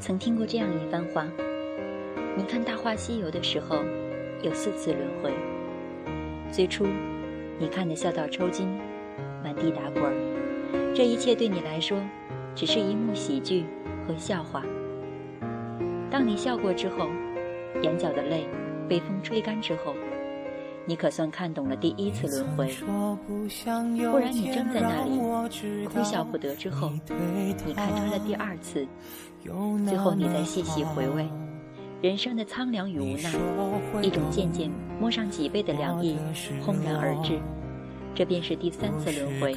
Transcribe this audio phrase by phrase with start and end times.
[0.00, 1.26] 曾听过这样一番话：
[2.36, 3.78] 你看《大话西游》的时候，
[4.42, 5.32] 有四次轮回。
[6.52, 6.86] 最初，
[7.58, 8.68] 你看得笑到抽筋，
[9.42, 11.98] 满地打滚儿，这一切对你来说，
[12.54, 13.64] 只是一幕喜剧
[14.06, 14.62] 和笑话。
[16.10, 17.08] 当你笑过之后，
[17.82, 18.46] 眼角的泪
[18.88, 19.94] 被风吹干之后。
[20.88, 25.20] 你可算看懂了第一次轮回，不然你正在那里
[25.86, 26.56] 哭笑不得。
[26.56, 28.88] 之后，你看穿了第二次，
[29.86, 31.28] 最后你再细细回味
[32.00, 33.30] 人生的苍凉与无奈，
[34.00, 36.16] 一种渐渐摸上脊背的凉意
[36.64, 37.38] 轰然而至，
[38.14, 39.54] 这便是第三次轮回。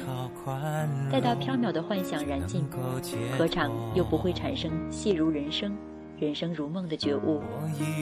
[1.10, 2.62] 待到缥缈的幻想燃尽，
[3.38, 5.74] 何尝又不会产生戏如人生？
[6.22, 7.42] 人生如梦的觉悟，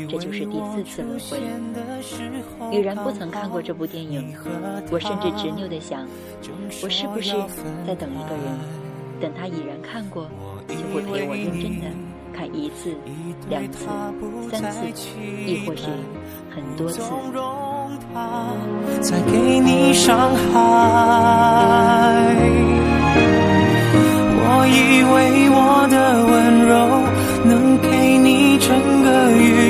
[0.06, 1.41] 这就是第四次轮回。
[2.70, 4.37] 雨然不曾看过这部电影，
[4.91, 6.06] 我甚至执拗地想，
[6.83, 7.33] 我是不是
[7.87, 8.59] 在等一个人？
[9.23, 10.29] 等他已然看过，
[10.69, 11.87] 就会陪我认真的
[12.34, 12.95] 看一次、
[13.49, 13.87] 两次、
[14.52, 14.87] 三次，
[15.46, 15.87] 亦或是
[16.55, 17.01] 很多次。
[19.01, 20.52] 再给你伤害，
[24.43, 25.96] 我以为我的
[26.27, 26.71] 温柔。
[27.43, 27.88] 能给